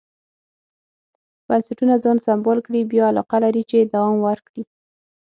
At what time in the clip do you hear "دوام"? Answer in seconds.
3.93-4.15